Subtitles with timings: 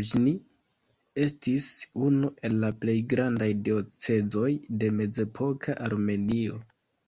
[0.00, 0.34] Bĵni
[1.28, 1.70] estis
[2.10, 4.54] unu el la plej grandaj diocezoj
[4.84, 6.66] de mezepoka Armenio.